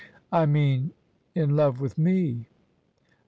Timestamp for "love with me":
1.55-2.47